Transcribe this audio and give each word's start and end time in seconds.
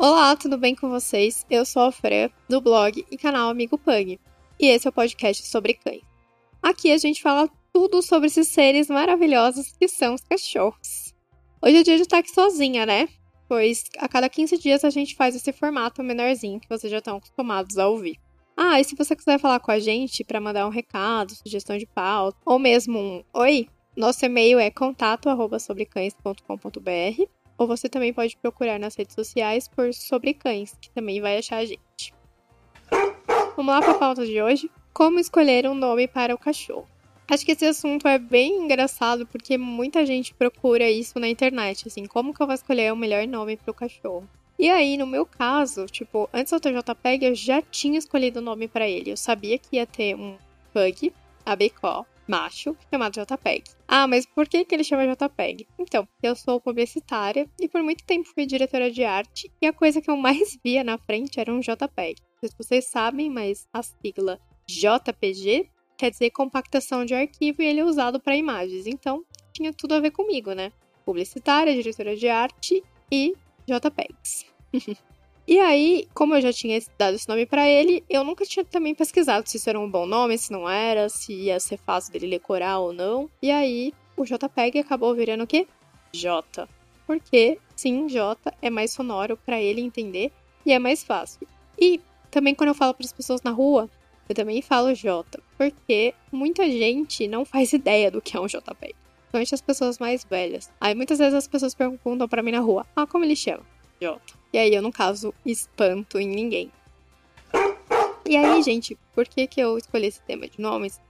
Olá, 0.00 0.36
tudo 0.36 0.56
bem 0.56 0.76
com 0.76 0.88
vocês? 0.88 1.44
Eu 1.50 1.64
sou 1.64 1.82
a 1.82 1.90
Fran, 1.90 2.30
do 2.48 2.60
blog 2.60 3.04
e 3.10 3.18
canal 3.18 3.50
Amigo 3.50 3.76
Pug, 3.76 4.20
e 4.56 4.66
esse 4.68 4.86
é 4.86 4.90
o 4.90 4.92
podcast 4.92 5.44
sobre 5.44 5.74
cães. 5.74 6.02
Aqui 6.62 6.92
a 6.92 6.98
gente 6.98 7.20
fala 7.20 7.50
tudo 7.72 8.00
sobre 8.00 8.28
esses 8.28 8.46
seres 8.46 8.86
maravilhosos 8.86 9.74
que 9.76 9.88
são 9.88 10.14
os 10.14 10.20
cachorros. 10.20 11.12
Hoje 11.60 11.78
é 11.78 11.82
dia 11.82 11.96
de 11.96 12.02
estar 12.02 12.18
aqui 12.18 12.30
sozinha, 12.30 12.86
né? 12.86 13.08
Pois 13.48 13.86
a 13.98 14.08
cada 14.08 14.28
15 14.28 14.56
dias 14.58 14.84
a 14.84 14.90
gente 14.90 15.16
faz 15.16 15.34
esse 15.34 15.52
formato 15.52 16.00
menorzinho 16.00 16.60
que 16.60 16.68
vocês 16.68 16.92
já 16.92 16.98
estão 16.98 17.16
acostumados 17.16 17.76
a 17.76 17.88
ouvir. 17.88 18.20
Ah, 18.56 18.78
e 18.78 18.84
se 18.84 18.94
você 18.94 19.16
quiser 19.16 19.40
falar 19.40 19.58
com 19.58 19.72
a 19.72 19.80
gente 19.80 20.22
para 20.22 20.40
mandar 20.40 20.64
um 20.68 20.70
recado, 20.70 21.34
sugestão 21.34 21.76
de 21.76 21.86
pauta, 21.86 22.38
ou 22.46 22.56
mesmo 22.56 22.96
um 22.96 23.24
oi, 23.34 23.66
nosso 23.96 24.24
e-mail 24.24 24.60
é 24.60 24.70
contato@sobrecães.com.br 24.70 27.37
ou 27.58 27.66
você 27.66 27.88
também 27.88 28.14
pode 28.14 28.36
procurar 28.36 28.78
nas 28.78 28.94
redes 28.94 29.14
sociais 29.14 29.66
por 29.66 29.92
Sobre 29.92 30.32
Cães, 30.32 30.76
que 30.80 30.88
também 30.90 31.20
vai 31.20 31.38
achar 31.38 31.56
a 31.56 31.64
gente. 31.64 32.14
Vamos 33.56 33.74
lá 33.74 33.80
para 33.80 33.90
a 33.90 33.98
pauta 33.98 34.24
de 34.24 34.40
hoje. 34.40 34.70
Como 34.94 35.18
escolher 35.18 35.68
um 35.68 35.74
nome 35.74 36.06
para 36.06 36.34
o 36.34 36.38
cachorro? 36.38 36.88
Acho 37.28 37.44
que 37.44 37.52
esse 37.52 37.66
assunto 37.66 38.08
é 38.08 38.18
bem 38.18 38.62
engraçado 38.62 39.26
porque 39.26 39.58
muita 39.58 40.06
gente 40.06 40.32
procura 40.32 40.88
isso 40.88 41.20
na 41.20 41.28
internet, 41.28 41.86
assim, 41.86 42.06
como 42.06 42.32
que 42.32 42.40
eu 42.40 42.46
vou 42.46 42.54
escolher 42.54 42.90
o 42.90 42.96
melhor 42.96 43.26
nome 43.26 43.56
para 43.56 43.70
o 43.70 43.74
cachorro? 43.74 44.26
E 44.58 44.70
aí, 44.70 44.96
no 44.96 45.06
meu 45.06 45.26
caso, 45.26 45.86
tipo, 45.86 46.28
antes 46.32 46.52
do 46.52 46.58
TJPEG, 46.58 47.26
eu 47.26 47.34
já 47.34 47.60
tinha 47.60 47.98
escolhido 47.98 48.40
o 48.40 48.42
nome 48.42 48.66
para 48.66 48.88
ele. 48.88 49.12
Eu 49.12 49.16
sabia 49.16 49.58
que 49.58 49.76
ia 49.76 49.86
ter 49.86 50.16
um 50.16 50.36
Pug, 50.72 51.12
ABCO, 51.44 52.06
macho 52.28 52.76
chamado 52.90 53.14
JPEG. 53.14 53.64
Ah, 53.86 54.06
mas 54.06 54.26
por 54.26 54.46
que, 54.46 54.64
que 54.64 54.74
ele 54.74 54.84
chama 54.84 55.06
JPEG? 55.06 55.66
Então, 55.78 56.06
eu 56.22 56.36
sou 56.36 56.60
publicitária 56.60 57.48
e 57.58 57.68
por 57.68 57.82
muito 57.82 58.04
tempo 58.04 58.28
fui 58.28 58.46
diretora 58.46 58.90
de 58.90 59.02
arte 59.02 59.50
e 59.60 59.66
a 59.66 59.72
coisa 59.72 60.00
que 60.00 60.10
eu 60.10 60.16
mais 60.16 60.58
via 60.62 60.84
na 60.84 60.98
frente 60.98 61.40
era 61.40 61.52
um 61.52 61.60
JPEG. 61.60 62.20
Não 62.20 62.40
sei 62.40 62.48
se 62.50 62.56
vocês 62.56 62.84
sabem, 62.86 63.30
mas 63.30 63.66
a 63.72 63.82
sigla 63.82 64.38
JPG 64.66 65.70
quer 65.96 66.10
dizer 66.10 66.30
compactação 66.30 67.04
de 67.04 67.14
arquivo 67.14 67.62
e 67.62 67.66
ele 67.66 67.80
é 67.80 67.84
usado 67.84 68.20
para 68.20 68.36
imagens. 68.36 68.86
Então, 68.86 69.24
tinha 69.52 69.72
tudo 69.72 69.94
a 69.94 70.00
ver 70.00 70.12
comigo, 70.12 70.52
né? 70.52 70.72
Publicitária, 71.04 71.74
diretora 71.74 72.14
de 72.14 72.28
arte 72.28 72.84
e 73.10 73.34
JPEGs. 73.66 74.46
E 75.48 75.58
aí, 75.60 76.06
como 76.12 76.34
eu 76.34 76.42
já 76.42 76.52
tinha 76.52 76.78
dado 76.98 77.14
esse 77.14 77.26
nome 77.26 77.46
para 77.46 77.66
ele, 77.66 78.04
eu 78.06 78.22
nunca 78.22 78.44
tinha 78.44 78.62
também 78.66 78.94
pesquisado 78.94 79.48
se 79.48 79.56
isso 79.56 79.70
era 79.70 79.80
um 79.80 79.90
bom 79.90 80.04
nome, 80.04 80.36
se 80.36 80.52
não 80.52 80.68
era, 80.68 81.08
se 81.08 81.32
ia 81.32 81.58
ser 81.58 81.78
fácil 81.78 82.12
dele 82.12 82.28
decorar 82.28 82.80
ou 82.80 82.92
não. 82.92 83.30
E 83.40 83.50
aí, 83.50 83.94
o 84.14 84.26
JPEG 84.26 84.80
acabou 84.80 85.14
virando 85.14 85.44
o 85.44 85.46
quê? 85.46 85.66
J. 86.12 86.68
Porque, 87.06 87.58
sim, 87.74 88.06
J 88.08 88.38
é 88.60 88.68
mais 88.68 88.92
sonoro 88.92 89.38
para 89.38 89.58
ele 89.58 89.80
entender 89.80 90.30
e 90.66 90.72
é 90.74 90.78
mais 90.78 91.02
fácil. 91.02 91.48
E 91.80 91.98
também 92.30 92.54
quando 92.54 92.68
eu 92.68 92.74
falo 92.74 92.92
para 92.92 93.06
as 93.06 93.12
pessoas 93.14 93.40
na 93.40 93.50
rua, 93.50 93.88
eu 94.28 94.34
também 94.34 94.60
falo 94.60 94.94
J, 94.94 95.40
porque 95.56 96.12
muita 96.30 96.64
gente 96.70 97.26
não 97.26 97.46
faz 97.46 97.72
ideia 97.72 98.10
do 98.10 98.20
que 98.20 98.36
é 98.36 98.40
um 98.40 98.46
JPEG. 98.46 98.94
Principalmente 99.20 99.54
as 99.54 99.62
pessoas 99.62 99.98
mais 99.98 100.26
velhas. 100.26 100.70
Aí 100.78 100.94
muitas 100.94 101.18
vezes 101.18 101.32
as 101.32 101.48
pessoas 101.48 101.74
perguntam 101.74 102.28
para 102.28 102.42
mim 102.42 102.52
na 102.52 102.60
rua: 102.60 102.86
Ah, 102.94 103.06
como 103.06 103.24
ele 103.24 103.34
chama? 103.34 103.64
J. 103.98 104.37
E 104.52 104.58
aí 104.58 104.74
eu, 104.74 104.80
no 104.80 104.90
caso, 104.90 105.34
espanto 105.44 106.18
em 106.18 106.28
ninguém. 106.28 106.72
E 108.26 108.36
aí, 108.36 108.62
gente, 108.62 108.96
por 109.14 109.26
que, 109.26 109.46
que 109.46 109.60
eu 109.60 109.78
escolhi 109.78 110.06
esse 110.06 110.20
tema 110.22 110.46
de 110.48 110.60
nomes? 110.60 111.00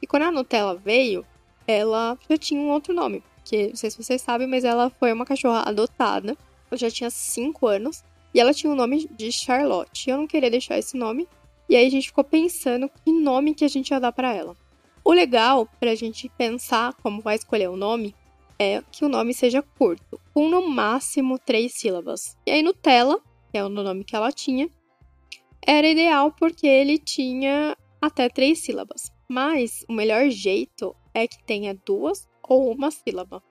E 0.00 0.06
quando 0.06 0.24
a 0.24 0.30
Nutella 0.30 0.74
veio, 0.74 1.24
ela 1.66 2.18
já 2.28 2.36
tinha 2.36 2.60
um 2.60 2.70
outro 2.70 2.94
nome. 2.94 3.22
Porque, 3.36 3.68
não 3.68 3.76
sei 3.76 3.90
se 3.90 4.02
vocês 4.02 4.22
sabem, 4.22 4.46
mas 4.46 4.64
ela 4.64 4.90
foi 4.90 5.12
uma 5.12 5.24
cachorra 5.24 5.62
adotada. 5.66 6.36
Ela 6.70 6.78
já 6.78 6.90
tinha 6.90 7.10
5 7.10 7.66
anos. 7.66 8.02
E 8.34 8.40
ela 8.40 8.54
tinha 8.54 8.72
o 8.72 8.76
nome 8.76 9.08
de 9.10 9.30
Charlotte. 9.30 10.08
Eu 10.08 10.16
não 10.16 10.26
queria 10.26 10.50
deixar 10.50 10.78
esse 10.78 10.96
nome. 10.96 11.28
E 11.68 11.76
aí 11.76 11.86
a 11.86 11.90
gente 11.90 12.08
ficou 12.08 12.24
pensando 12.24 12.88
que 12.88 13.12
nome 13.12 13.54
que 13.54 13.64
a 13.64 13.68
gente 13.68 13.90
ia 13.90 14.00
dar 14.00 14.12
para 14.12 14.34
ela. 14.34 14.56
O 15.04 15.12
legal 15.12 15.68
pra 15.80 15.94
gente 15.94 16.28
pensar 16.38 16.94
como 17.02 17.20
vai 17.20 17.36
escolher 17.36 17.68
o 17.68 17.76
nome 17.76 18.14
é 18.58 18.82
que 18.90 19.04
o 19.04 19.08
nome 19.08 19.34
seja 19.34 19.62
curto, 19.62 20.20
com 20.32 20.48
no 20.48 20.68
máximo 20.68 21.38
três 21.38 21.72
sílabas. 21.74 22.36
E 22.46 22.50
aí 22.50 22.62
Nutella, 22.62 23.20
que 23.50 23.58
é 23.58 23.64
o 23.64 23.68
nome 23.68 24.04
que 24.04 24.16
ela 24.16 24.32
tinha, 24.32 24.68
era 25.66 25.88
ideal 25.88 26.32
porque 26.32 26.66
ele 26.66 26.98
tinha 26.98 27.76
até 28.00 28.28
três 28.28 28.60
sílabas. 28.60 29.12
Mas 29.28 29.84
o 29.88 29.92
melhor 29.92 30.28
jeito 30.28 30.94
é 31.14 31.26
que 31.26 31.42
tenha 31.44 31.78
duas 31.86 32.28
ou 32.42 32.72
uma 32.72 32.90
sílaba. 32.90 33.42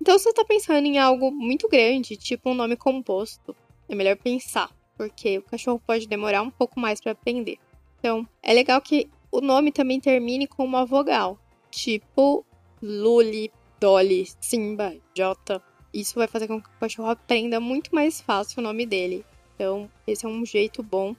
Então, 0.00 0.16
se 0.18 0.24
você 0.24 0.30
está 0.30 0.44
pensando 0.44 0.86
em 0.86 0.98
algo 0.98 1.30
muito 1.30 1.68
grande, 1.68 2.16
tipo 2.16 2.50
um 2.50 2.54
nome 2.54 2.76
composto, 2.76 3.54
é 3.88 3.94
melhor 3.94 4.16
pensar, 4.16 4.70
porque 4.96 5.38
o 5.38 5.42
cachorro 5.42 5.80
pode 5.86 6.06
demorar 6.06 6.42
um 6.42 6.50
pouco 6.50 6.80
mais 6.80 7.00
para 7.00 7.12
aprender. 7.12 7.58
Então, 7.98 8.26
é 8.42 8.52
legal 8.52 8.80
que 8.80 9.08
o 9.30 9.40
nome 9.40 9.70
também 9.70 10.00
termine 10.00 10.46
com 10.46 10.64
uma 10.64 10.86
vogal, 10.86 11.38
tipo 11.70 12.44
Luli, 12.82 13.52
Dolly, 13.80 14.28
Simba, 14.40 14.94
Jota. 15.16 15.62
Isso 15.92 16.16
vai 16.16 16.28
fazer 16.28 16.46
com 16.46 16.60
que 16.60 16.68
o 16.68 16.80
cachorro 16.80 17.08
aprenda 17.08 17.58
muito 17.58 17.94
mais 17.94 18.20
fácil 18.20 18.60
o 18.60 18.62
nome 18.62 18.84
dele. 18.84 19.24
Então, 19.54 19.90
esse 20.06 20.26
é 20.26 20.28
um 20.28 20.44
jeito 20.44 20.82
bom 20.82 21.16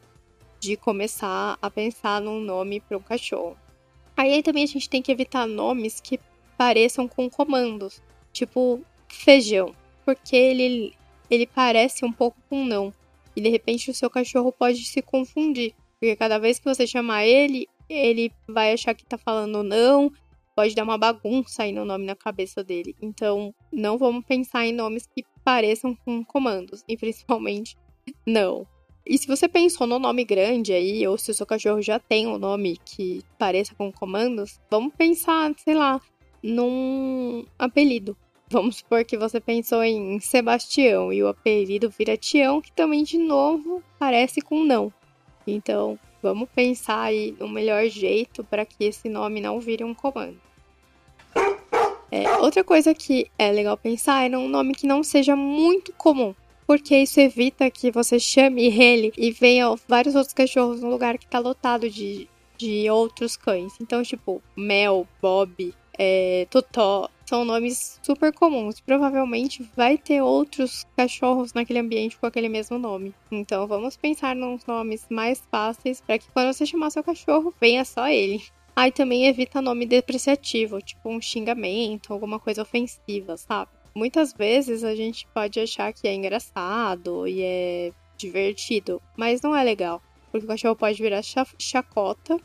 de 0.59 0.77
começar 0.77 1.57
a 1.59 1.69
pensar 1.71 2.21
num 2.21 2.39
nome 2.39 2.79
para 2.79 2.97
um 2.97 3.01
cachorro. 3.01 3.57
Aí 4.15 4.43
também 4.43 4.63
a 4.63 4.67
gente 4.67 4.87
tem 4.87 5.01
que 5.01 5.11
evitar 5.11 5.47
nomes 5.47 5.99
que 5.99 6.19
pareçam 6.55 7.07
com 7.07 7.27
comandos, 7.27 8.01
tipo 8.31 8.79
feijão, 9.07 9.73
porque 10.05 10.35
ele, 10.35 10.93
ele 11.29 11.47
parece 11.47 12.05
um 12.05 12.11
pouco 12.11 12.37
com 12.47 12.63
não. 12.63 12.93
E 13.35 13.41
de 13.41 13.49
repente 13.49 13.89
o 13.89 13.93
seu 13.93 14.09
cachorro 14.09 14.51
pode 14.51 14.83
se 14.83 15.01
confundir, 15.01 15.73
porque 15.99 16.15
cada 16.15 16.37
vez 16.37 16.59
que 16.59 16.65
você 16.65 16.85
chamar 16.85 17.25
ele, 17.25 17.67
ele 17.89 18.31
vai 18.47 18.73
achar 18.73 18.93
que 18.93 19.03
tá 19.03 19.17
falando 19.17 19.63
não, 19.63 20.11
pode 20.55 20.75
dar 20.75 20.83
uma 20.83 20.97
bagunça 20.97 21.63
aí 21.63 21.71
no 21.71 21.85
nome 21.85 22.05
na 22.05 22.15
cabeça 22.15 22.63
dele. 22.63 22.95
Então, 23.01 23.53
não 23.71 23.97
vamos 23.97 24.25
pensar 24.25 24.65
em 24.65 24.73
nomes 24.73 25.07
que 25.07 25.23
pareçam 25.43 25.95
com 26.05 26.23
comandos, 26.23 26.83
e 26.87 26.97
principalmente 26.97 27.77
não. 28.25 28.67
E 29.05 29.17
se 29.17 29.27
você 29.27 29.47
pensou 29.47 29.87
no 29.87 29.97
nome 29.97 30.23
grande 30.23 30.73
aí, 30.73 31.07
ou 31.07 31.17
se 31.17 31.31
o 31.31 31.33
seu 31.33 31.45
cachorro 31.45 31.81
já 31.81 31.97
tem 31.99 32.27
um 32.27 32.37
nome 32.37 32.77
que 32.85 33.21
pareça 33.37 33.73
com 33.75 33.91
comandos, 33.91 34.59
vamos 34.69 34.93
pensar, 34.95 35.51
sei 35.57 35.73
lá, 35.73 35.99
num 36.43 37.43
apelido. 37.57 38.15
Vamos 38.49 38.77
supor 38.77 39.05
que 39.05 39.17
você 39.17 39.39
pensou 39.39 39.83
em 39.83 40.19
Sebastião 40.19 41.11
e 41.11 41.23
o 41.23 41.27
apelido 41.29 41.89
vira 41.89 42.17
Tião, 42.17 42.61
que 42.61 42.71
também 42.71 43.03
de 43.03 43.17
novo 43.17 43.81
parece 43.97 44.41
com 44.41 44.63
não. 44.63 44.93
Então, 45.47 45.97
vamos 46.21 46.49
pensar 46.53 47.01
aí 47.03 47.35
no 47.39 47.47
melhor 47.47 47.85
jeito 47.87 48.43
para 48.43 48.65
que 48.65 48.83
esse 48.85 49.09
nome 49.09 49.41
não 49.41 49.59
vire 49.59 49.83
um 49.83 49.93
comando. 49.93 50.39
É, 52.11 52.29
outra 52.39 52.63
coisa 52.63 52.93
que 52.93 53.31
é 53.37 53.51
legal 53.51 53.77
pensar 53.77 54.25
é 54.25 54.29
num 54.29 54.49
nome 54.49 54.75
que 54.75 54.85
não 54.85 55.01
seja 55.01 55.35
muito 55.35 55.93
comum. 55.93 56.35
Porque 56.67 56.95
isso 56.97 57.19
evita 57.19 57.69
que 57.69 57.91
você 57.91 58.19
chame 58.19 58.67
ele 58.67 59.11
e 59.17 59.31
venha 59.31 59.75
vários 59.87 60.15
outros 60.15 60.33
cachorros 60.33 60.81
no 60.81 60.89
lugar 60.89 61.17
que 61.17 61.27
tá 61.27 61.39
lotado 61.39 61.89
de, 61.89 62.29
de 62.61 62.89
outros 62.89 63.35
cães. 63.35 63.73
Então, 63.81 64.03
tipo, 64.03 64.41
Mel, 64.55 65.07
Bob, 65.19 65.73
é, 65.97 66.45
Totó, 66.49 67.09
são 67.25 67.43
nomes 67.43 67.99
super 68.03 68.31
comuns. 68.31 68.79
Provavelmente 68.79 69.67
vai 69.75 69.97
ter 69.97 70.21
outros 70.21 70.85
cachorros 70.95 71.53
naquele 71.53 71.79
ambiente 71.79 72.17
com 72.17 72.25
aquele 72.27 72.49
mesmo 72.49 72.77
nome. 72.77 73.15
Então 73.31 73.65
vamos 73.67 73.97
pensar 73.97 74.35
nos 74.35 74.65
nomes 74.65 75.05
mais 75.09 75.41
fáceis 75.49 76.01
para 76.01 76.19
que 76.19 76.29
quando 76.31 76.53
você 76.53 76.65
chamar 76.65 76.91
seu 76.91 77.03
cachorro, 77.03 77.53
venha 77.59 77.83
só 77.83 78.07
ele. 78.07 78.43
Aí 78.75 78.89
ah, 78.89 78.91
também 78.91 79.27
evita 79.27 79.61
nome 79.61 79.85
depreciativo, 79.85 80.81
tipo 80.81 81.09
um 81.09 81.21
xingamento, 81.21 82.13
alguma 82.13 82.39
coisa 82.39 82.61
ofensiva, 82.61 83.35
sabe? 83.35 83.69
Muitas 83.93 84.33
vezes 84.33 84.83
a 84.83 84.95
gente 84.95 85.27
pode 85.33 85.59
achar 85.59 85.91
que 85.91 86.07
é 86.07 86.13
engraçado 86.13 87.27
e 87.27 87.41
é 87.43 87.91
divertido, 88.17 89.01
mas 89.17 89.41
não 89.41 89.53
é 89.53 89.61
legal, 89.63 90.01
porque 90.31 90.45
o 90.45 90.47
cachorro 90.47 90.75
pode 90.75 91.01
virar 91.01 91.21
chacota 91.59 92.39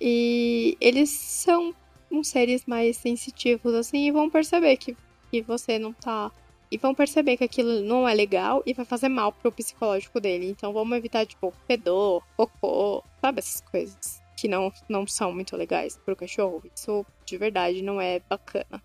e 0.00 0.76
eles 0.80 1.10
são 1.10 1.74
uns 2.10 2.28
seres 2.28 2.64
mais 2.66 2.96
sensitivos 2.96 3.74
assim 3.74 4.06
e 4.06 4.10
vão 4.10 4.30
perceber 4.30 4.76
que, 4.76 4.96
que 5.30 5.42
você 5.42 5.78
não 5.78 5.92
tá 5.92 6.30
e 6.70 6.76
vão 6.76 6.94
perceber 6.94 7.36
que 7.36 7.44
aquilo 7.44 7.80
não 7.80 8.06
é 8.08 8.14
legal 8.14 8.62
e 8.66 8.74
vai 8.74 8.84
fazer 8.84 9.08
mal 9.08 9.32
pro 9.32 9.52
psicológico 9.52 10.20
dele. 10.20 10.50
Então 10.50 10.72
vamos 10.72 10.96
evitar, 10.96 11.24
tipo, 11.26 11.52
fedor, 11.66 12.22
cocô, 12.36 13.02
sabe 13.20 13.38
essas 13.38 13.60
coisas 13.62 14.22
que 14.36 14.46
não, 14.46 14.72
não 14.88 15.06
são 15.06 15.32
muito 15.32 15.56
legais 15.56 15.98
pro 16.04 16.14
cachorro. 16.14 16.62
Isso 16.74 17.04
de 17.24 17.36
verdade 17.36 17.82
não 17.82 18.00
é 18.00 18.20
bacana. 18.20 18.82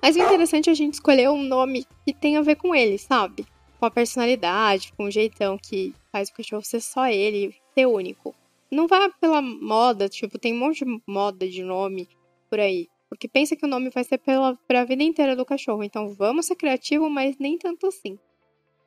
Mas 0.00 0.14
o 0.14 0.20
interessante 0.20 0.68
é 0.68 0.72
a 0.72 0.76
gente 0.76 0.94
escolher 0.94 1.28
um 1.28 1.42
nome 1.42 1.84
que 2.04 2.14
tenha 2.14 2.38
a 2.38 2.42
ver 2.42 2.56
com 2.56 2.74
ele, 2.74 2.96
sabe? 2.96 3.44
Com 3.78 3.86
a 3.86 3.90
personalidade, 3.90 4.92
com 4.96 5.04
o 5.04 5.10
jeitão 5.10 5.58
que 5.58 5.92
faz 6.12 6.28
o 6.28 6.32
cachorro 6.32 6.62
ser 6.62 6.80
só 6.80 7.08
ele, 7.08 7.54
ser 7.74 7.86
único. 7.86 8.34
Não 8.70 8.86
vá 8.86 9.08
pela 9.20 9.40
moda, 9.40 10.08
tipo, 10.08 10.38
tem 10.38 10.52
um 10.52 10.58
monte 10.58 10.84
de 10.84 11.02
moda 11.06 11.48
de 11.48 11.62
nome 11.62 12.08
por 12.50 12.60
aí. 12.60 12.88
Porque 13.08 13.28
pensa 13.28 13.54
que 13.54 13.64
o 13.64 13.68
nome 13.68 13.90
vai 13.90 14.02
ser 14.04 14.18
pela, 14.18 14.56
pra 14.66 14.84
vida 14.84 15.02
inteira 15.02 15.36
do 15.36 15.44
cachorro. 15.44 15.82
Então 15.82 16.12
vamos 16.14 16.46
ser 16.46 16.56
criativo, 16.56 17.08
mas 17.08 17.38
nem 17.38 17.56
tanto 17.56 17.86
assim. 17.86 18.18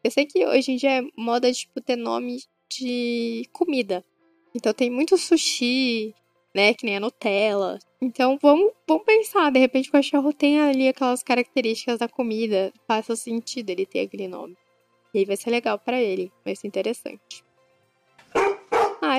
Eu 0.04 0.12
sei 0.12 0.26
que 0.26 0.46
hoje 0.46 0.72
em 0.72 0.76
dia 0.76 1.00
é 1.00 1.02
moda, 1.18 1.52
tipo, 1.52 1.82
ter 1.82 1.96
nome 1.96 2.42
de 2.70 3.44
comida. 3.52 4.04
Então 4.54 4.74
tem 4.74 4.90
muito 4.90 5.18
sushi, 5.18 6.14
né? 6.54 6.74
Que 6.74 6.86
nem 6.86 6.98
a 6.98 7.00
Nutella. 7.00 7.80
Então 8.02 8.38
vamos, 8.42 8.72
vamos 8.88 9.04
pensar, 9.04 9.52
de 9.52 9.60
repente 9.60 9.90
o 9.90 9.92
cachorro 9.92 10.34
tem 10.34 10.60
ali 10.60 10.88
aquelas 10.88 11.24
características 11.24 12.00
da 12.00 12.08
comida. 12.08 12.74
Faça 12.88 13.16
sentido 13.16 13.70
ele 13.70 13.86
ter 13.86 14.02
aquele 14.02 14.28
nome. 14.28 14.58
E 15.14 15.20
aí 15.20 15.26
vai 15.26 15.38
ser 15.38 15.50
legal 15.50 15.80
para 15.80 16.02
ele, 16.02 16.32
vai 16.46 16.56
ser 16.56 16.68
interessante. 16.68 17.44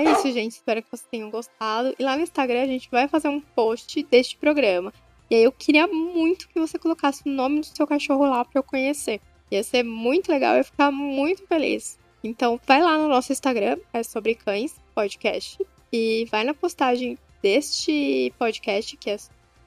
É 0.00 0.12
isso, 0.12 0.32
gente. 0.32 0.52
Espero 0.52 0.82
que 0.82 0.91
vocês 0.91 1.08
tenham 1.11 1.31
gostado. 1.31 1.94
E 1.99 2.02
lá 2.02 2.17
no 2.17 2.23
Instagram 2.23 2.62
a 2.62 2.67
gente 2.67 2.91
vai 2.91 3.06
fazer 3.06 3.29
um 3.29 3.41
post 3.41 4.02
deste 4.05 4.37
programa. 4.37 4.93
E 5.31 5.35
aí 5.35 5.44
eu 5.44 5.52
queria 5.52 5.87
muito 5.87 6.49
que 6.49 6.58
você 6.58 6.79
colocasse 6.79 7.23
o 7.26 7.31
nome 7.31 7.61
do 7.61 7.67
seu 7.67 7.87
cachorro 7.87 8.25
lá 8.26 8.44
para 8.44 8.58
eu 8.58 8.62
conhecer. 8.62 9.20
Ia 9.50 9.62
ser 9.62 9.82
muito 9.82 10.31
legal, 10.31 10.55
eu 10.55 10.58
ia 10.58 10.64
ficar 10.64 10.91
muito 10.91 11.47
feliz. 11.47 11.99
Então 12.25 12.58
vai 12.67 12.82
lá 12.82 12.97
no 12.97 13.08
nosso 13.08 13.32
Instagram, 13.32 13.79
é 13.93 14.02
sobre 14.02 14.35
cães 14.35 14.75
podcast, 14.94 15.58
e 15.93 16.26
vai 16.31 16.44
na 16.44 16.52
postagem 16.52 17.19
deste 17.43 18.32
podcast, 18.38 18.97
que 18.97 19.11
é 19.11 19.17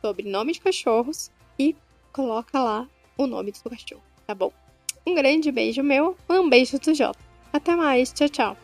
sobre 0.02 0.30
nome 0.30 0.54
de 0.54 0.62
cachorros, 0.62 1.32
e 1.58 1.76
coloca 2.12 2.62
lá 2.62 2.88
o 3.18 3.26
nome 3.26 3.52
do 3.52 3.58
seu 3.58 3.72
cachorro, 3.72 4.04
tá 4.28 4.36
bom? 4.36 4.52
Um 5.06 5.16
grande 5.16 5.52
beijo 5.52 5.82
meu, 5.82 6.16
um 6.30 6.50
beijo 6.50 6.78
do 6.78 6.94
Jota. 6.94 7.20
Até 7.52 7.76
mais, 7.76 8.12
tchau, 8.12 8.30
tchau. 8.30 8.63